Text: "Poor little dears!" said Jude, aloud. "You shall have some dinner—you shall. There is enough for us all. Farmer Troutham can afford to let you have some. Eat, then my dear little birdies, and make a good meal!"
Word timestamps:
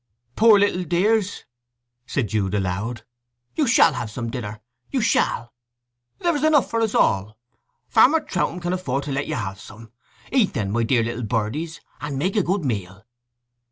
"Poor 0.35 0.57
little 0.57 0.83
dears!" 0.83 1.45
said 2.07 2.29
Jude, 2.29 2.55
aloud. 2.55 3.03
"You 3.53 3.67
shall 3.67 3.93
have 3.93 4.09
some 4.09 4.31
dinner—you 4.31 4.99
shall. 4.99 5.53
There 6.17 6.35
is 6.35 6.43
enough 6.43 6.71
for 6.71 6.81
us 6.81 6.95
all. 6.95 7.37
Farmer 7.87 8.19
Troutham 8.21 8.59
can 8.61 8.73
afford 8.73 9.03
to 9.03 9.11
let 9.11 9.27
you 9.27 9.35
have 9.35 9.59
some. 9.59 9.91
Eat, 10.31 10.55
then 10.55 10.71
my 10.71 10.81
dear 10.81 11.03
little 11.03 11.21
birdies, 11.21 11.81
and 11.99 12.17
make 12.17 12.35
a 12.35 12.41
good 12.41 12.65
meal!" 12.65 13.05